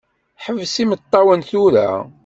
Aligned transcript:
Ḥbes 0.43 0.75
imeṭṭawen 0.83 1.41
tura. 1.49 1.89